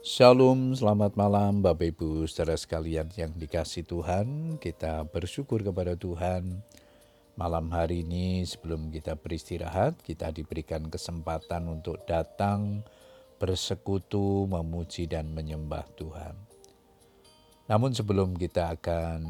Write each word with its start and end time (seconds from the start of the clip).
Shalom, 0.00 0.72
selamat 0.72 1.12
malam 1.12 1.60
Bapak 1.60 1.92
Ibu 1.92 2.24
saudara 2.24 2.56
sekalian 2.56 3.12
yang 3.20 3.36
dikasih 3.36 3.84
Tuhan. 3.84 4.56
Kita 4.56 5.04
bersyukur 5.04 5.60
kepada 5.60 5.92
Tuhan. 5.92 6.64
Malam 7.36 7.68
hari 7.68 8.00
ini 8.00 8.40
sebelum 8.48 8.88
kita 8.88 9.20
beristirahat, 9.20 10.00
kita 10.00 10.32
diberikan 10.32 10.88
kesempatan 10.88 11.68
untuk 11.68 12.00
datang 12.08 12.80
bersekutu, 13.36 14.48
memuji 14.48 15.04
dan 15.04 15.36
menyembah 15.36 15.84
Tuhan. 16.00 16.32
Namun 17.68 17.92
sebelum 17.92 18.40
kita 18.40 18.80
akan 18.80 19.20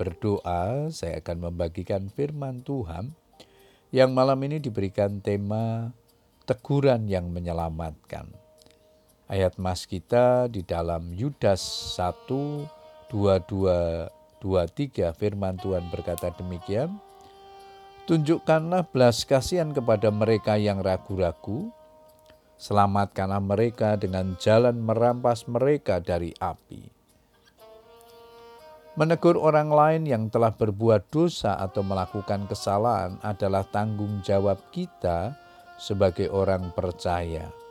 berdoa, 0.00 0.88
saya 0.88 1.20
akan 1.20 1.52
membagikan 1.52 2.08
firman 2.08 2.64
Tuhan 2.64 3.12
yang 3.92 4.16
malam 4.16 4.40
ini 4.40 4.56
diberikan 4.56 5.20
tema 5.20 5.92
teguran 6.48 7.04
yang 7.12 7.28
menyelamatkan. 7.28 8.47
Ayat 9.28 9.60
mas 9.60 9.84
kita 9.84 10.48
di 10.48 10.64
dalam 10.64 11.12
Yudas 11.12 11.60
1, 12.00 13.12
22, 13.12 14.08
23 14.40 15.12
firman 15.12 15.52
Tuhan 15.60 15.84
berkata 15.92 16.32
demikian. 16.32 16.96
Tunjukkanlah 18.08 18.88
belas 18.88 19.28
kasihan 19.28 19.68
kepada 19.76 20.08
mereka 20.08 20.56
yang 20.56 20.80
ragu-ragu, 20.80 21.68
selamatkanlah 22.56 23.44
mereka 23.44 24.00
dengan 24.00 24.32
jalan 24.40 24.80
merampas 24.80 25.44
mereka 25.44 26.00
dari 26.00 26.32
api. 26.40 26.88
Menegur 28.96 29.36
orang 29.36 29.68
lain 29.68 30.02
yang 30.08 30.32
telah 30.32 30.56
berbuat 30.56 31.12
dosa 31.12 31.52
atau 31.60 31.84
melakukan 31.84 32.48
kesalahan 32.48 33.20
adalah 33.20 33.68
tanggung 33.68 34.24
jawab 34.24 34.56
kita 34.72 35.36
sebagai 35.76 36.32
orang 36.32 36.72
percaya. 36.72 37.67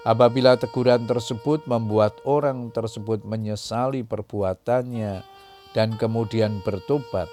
Apabila 0.00 0.56
teguran 0.56 1.04
tersebut 1.04 1.68
membuat 1.68 2.24
orang 2.24 2.72
tersebut 2.72 3.20
menyesali 3.20 4.00
perbuatannya 4.00 5.20
dan 5.76 6.00
kemudian 6.00 6.64
bertobat, 6.64 7.28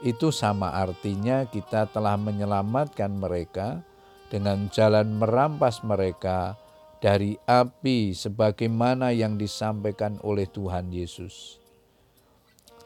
itu 0.00 0.32
sama 0.32 0.72
artinya 0.72 1.44
kita 1.44 1.84
telah 1.92 2.16
menyelamatkan 2.16 3.12
mereka 3.12 3.84
dengan 4.32 4.72
jalan 4.72 5.20
merampas 5.20 5.84
mereka 5.84 6.56
dari 7.04 7.36
api 7.44 8.16
sebagaimana 8.16 9.12
yang 9.12 9.36
disampaikan 9.36 10.16
oleh 10.24 10.48
Tuhan 10.48 10.88
Yesus. 10.88 11.60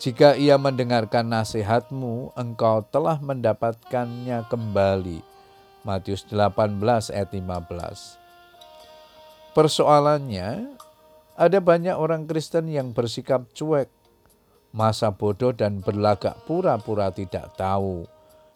Jika 0.03 0.35
ia 0.35 0.59
mendengarkan 0.59 1.31
nasihatmu, 1.31 2.35
engkau 2.35 2.83
telah 2.91 3.23
mendapatkannya 3.23 4.51
kembali. 4.51 5.23
Matius 5.87 6.27
18 6.27 7.15
ayat 7.15 7.31
15. 7.31 8.20
Persoalannya, 9.51 10.79
ada 11.35 11.59
banyak 11.59 11.99
orang 11.99 12.31
Kristen 12.31 12.71
yang 12.71 12.95
bersikap 12.95 13.51
cuek, 13.51 13.91
masa 14.71 15.11
bodoh 15.11 15.51
dan 15.51 15.83
berlagak 15.83 16.39
pura-pura 16.47 17.11
tidak 17.11 17.51
tahu 17.59 18.07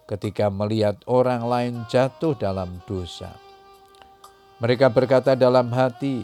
ketika 0.06 0.46
melihat 0.54 0.94
orang 1.10 1.42
lain 1.42 1.74
jatuh 1.90 2.38
dalam 2.38 2.78
dosa. 2.86 3.34
Mereka 4.62 4.94
berkata 4.94 5.34
dalam 5.34 5.74
hati, 5.74 6.22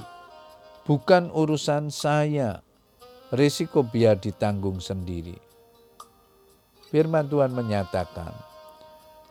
"Bukan 0.87 1.35
urusan 1.35 1.91
saya, 1.91 2.63
risiko 3.35 3.83
biar 3.83 4.23
ditanggung 4.23 4.79
sendiri." 4.79 5.35
Firman 6.95 7.27
Tuhan 7.27 7.51
menyatakan, 7.51 8.31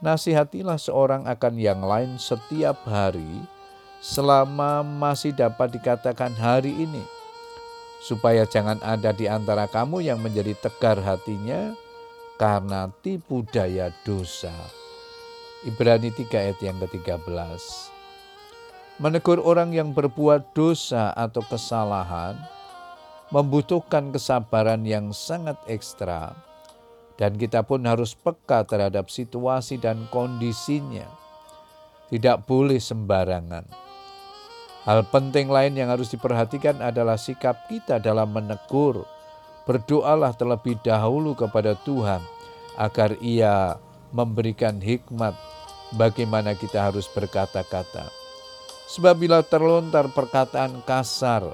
"Nasihatilah 0.03 0.75
seorang 0.75 1.31
akan 1.31 1.53
yang 1.55 1.79
lain 1.79 2.19
setiap 2.19 2.83
hari." 2.83 3.58
Selama 3.99 4.81
masih 4.83 5.35
dapat 5.35 5.75
dikatakan 5.75 6.31
hari 6.39 6.71
ini, 6.71 7.03
supaya 7.99 8.47
jangan 8.47 8.79
ada 8.79 9.11
di 9.11 9.27
antara 9.27 9.67
kamu 9.67 10.03
yang 10.03 10.19
menjadi 10.23 10.55
tegar 10.55 10.99
hatinya 11.03 11.75
karena 12.39 12.87
tipu 13.03 13.43
daya 13.43 13.91
dosa. 14.07 14.55
Ibrani 15.67 16.07
3 16.15 16.31
ayat 16.31 16.59
yang 16.63 16.79
ke-13. 16.79 17.59
Menegur 19.03 19.43
orang 19.43 19.75
yang 19.75 19.91
berbuat 19.91 20.55
dosa 20.55 21.11
atau 21.11 21.43
kesalahan 21.43 22.39
membutuhkan 23.29 24.09
kesabaran 24.15 24.87
yang 24.87 25.11
sangat 25.11 25.59
ekstra 25.67 26.33
dan 27.19 27.35
kita 27.35 27.61
pun 27.67 27.83
harus 27.83 28.15
peka 28.15 28.63
terhadap 28.63 29.11
situasi 29.11 29.75
dan 29.75 30.07
kondisinya. 30.07 31.05
Tidak 32.09 32.47
boleh 32.47 32.79
sembarangan 32.79 33.88
Hal 34.89 35.05
penting 35.05 35.53
lain 35.53 35.77
yang 35.77 35.93
harus 35.93 36.09
diperhatikan 36.09 36.81
adalah 36.81 37.13
sikap 37.13 37.69
kita 37.69 38.01
dalam 38.01 38.33
menegur. 38.33 39.05
Berdoalah 39.69 40.33
terlebih 40.33 40.81
dahulu 40.81 41.37
kepada 41.37 41.77
Tuhan 41.85 42.25
agar 42.73 43.13
Ia 43.21 43.77
memberikan 44.09 44.81
hikmat 44.81 45.37
bagaimana 45.93 46.57
kita 46.57 46.89
harus 46.89 47.05
berkata-kata. 47.05 48.09
Sebab 48.89 49.13
bila 49.13 49.45
terlontar 49.45 50.09
perkataan 50.09 50.81
kasar, 50.81 51.53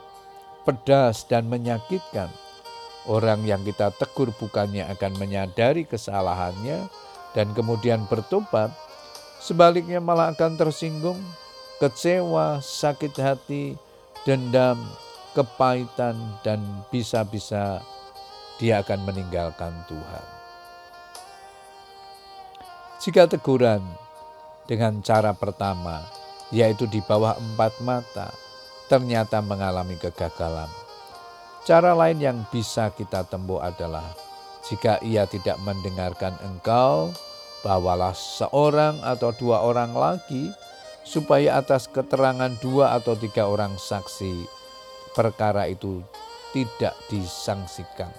pedas, 0.63 1.27
dan 1.27 1.51
menyakitkan, 1.51 2.31
orang 3.03 3.43
yang 3.43 3.67
kita 3.67 3.91
tegur 3.99 4.31
bukannya 4.31 4.87
akan 4.95 5.11
menyadari 5.19 5.83
kesalahannya 5.83 6.87
dan 7.35 7.51
kemudian 7.51 8.07
bertobat, 8.07 8.71
sebaliknya 9.43 9.99
malah 9.99 10.31
akan 10.31 10.55
tersinggung 10.55 11.19
kecewa, 11.81 12.63
sakit 12.63 13.13
hati, 13.19 13.75
dendam, 14.23 14.79
kepahitan, 15.35 16.15
dan 16.41 16.63
bisa-bisa 16.87 17.83
dia 18.55 18.79
akan 18.79 19.03
meninggalkan 19.03 19.75
Tuhan. 19.91 20.25
Jika 23.03 23.27
teguran 23.27 23.83
dengan 24.65 25.03
cara 25.03 25.35
pertama, 25.35 26.01
yaitu 26.49 26.87
di 26.87 27.03
bawah 27.03 27.35
empat 27.37 27.77
mata, 27.83 28.31
ternyata 28.87 29.43
mengalami 29.43 29.99
kegagalan. 29.99 30.71
Cara 31.65 31.97
lain 31.97 32.21
yang 32.21 32.37
bisa 32.53 32.93
kita 32.93 33.25
tempuh 33.25 33.57
adalah 33.57 34.05
jika 34.65 34.97
ia 35.05 35.29
tidak 35.29 35.57
mendengarkan 35.61 36.33
engkau, 36.41 37.13
bawalah 37.65 38.13
seorang 38.13 39.01
atau 39.01 39.33
dua 39.33 39.65
orang 39.65 39.93
lagi 39.93 40.53
supaya 41.05 41.61
atas 41.61 41.85
keterangan 41.85 42.51
dua 42.59 42.97
atau 42.97 43.13
tiga 43.13 43.45
orang 43.45 43.77
saksi 43.77 44.49
perkara 45.13 45.69
itu 45.69 46.01
tidak 46.51 46.97
disangsikan. 47.07 48.09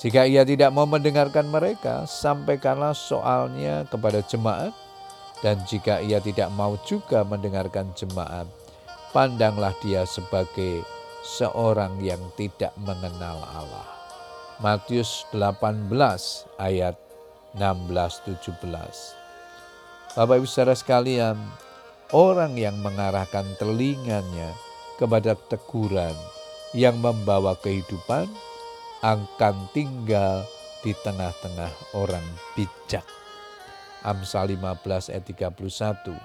Jika 0.00 0.24
ia 0.24 0.48
tidak 0.48 0.72
mau 0.72 0.88
mendengarkan 0.88 1.44
mereka, 1.52 2.08
sampaikanlah 2.08 2.96
soalnya 2.96 3.84
kepada 3.84 4.24
jemaat, 4.24 4.72
dan 5.44 5.60
jika 5.68 6.00
ia 6.00 6.24
tidak 6.24 6.48
mau 6.56 6.80
juga 6.88 7.20
mendengarkan 7.20 7.92
jemaat, 7.92 8.48
pandanglah 9.12 9.76
dia 9.84 10.08
sebagai 10.08 10.80
seorang 11.20 12.00
yang 12.00 12.20
tidak 12.40 12.72
mengenal 12.80 13.44
Allah. 13.44 13.88
Matius 14.56 15.28
18 15.32 15.88
ayat 16.60 16.92
16-17 17.56 18.60
Bapak 20.12 20.36
Ibu 20.36 20.44
saudara 20.44 20.76
sekalian, 20.76 21.40
orang 22.10 22.58
yang 22.58 22.74
mengarahkan 22.82 23.46
telinganya 23.58 24.50
kepada 24.98 25.38
teguran 25.48 26.14
yang 26.74 26.98
membawa 26.98 27.54
kehidupan 27.58 28.26
akan 29.00 29.56
tinggal 29.72 30.44
di 30.82 30.92
tengah-tengah 30.92 31.72
orang 31.96 32.24
bijak. 32.58 33.04
Amsal 34.02 34.56
15 34.56 35.12
ayat 35.12 35.24
31. 35.28 36.16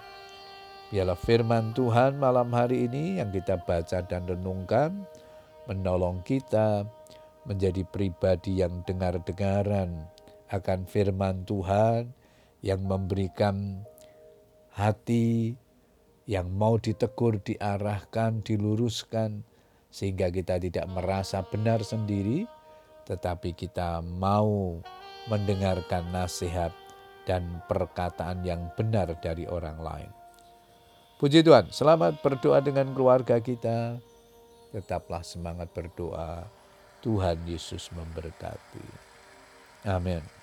Biarlah 0.91 1.19
firman 1.19 1.75
Tuhan 1.75 2.18
malam 2.18 2.47
hari 2.56 2.88
ini 2.88 3.19
yang 3.19 3.33
kita 3.33 3.60
baca 3.60 4.00
dan 4.06 4.24
renungkan 4.25 5.04
menolong 5.68 6.24
kita 6.24 6.88
menjadi 7.45 7.83
pribadi 7.83 8.63
yang 8.63 8.81
dengar-dengaran 8.86 10.07
akan 10.50 10.80
firman 10.88 11.44
Tuhan 11.44 12.13
yang 12.63 12.81
memberikan 12.86 13.83
hati 14.71 15.57
yang 16.25 16.50
mau 16.50 16.81
ditegur, 16.81 17.38
diarahkan, 17.42 18.42
diluruskan, 18.42 19.45
sehingga 19.94 20.33
kita 20.33 20.57
tidak 20.57 20.86
merasa 20.89 21.45
benar 21.45 21.86
sendiri, 21.86 22.50
tetapi 23.06 23.54
kita 23.54 24.01
mau 24.01 24.81
mendengarkan 25.30 26.10
nasihat 26.10 26.74
dan 27.25 27.62
perkataan 27.66 28.45
yang 28.45 28.69
benar 28.77 29.13
dari 29.22 29.45
orang 29.50 29.77
lain. 29.81 30.12
Puji 31.16 31.42
Tuhan, 31.42 31.72
selamat 31.72 32.19
berdoa 32.19 32.60
dengan 32.60 32.92
keluarga 32.92 33.39
kita. 33.39 33.98
Tetaplah 34.75 35.24
semangat 35.24 35.72
berdoa. 35.72 36.44
Tuhan 37.00 37.39
Yesus 37.48 37.88
memberkati. 37.94 38.83
Amin. 39.88 40.35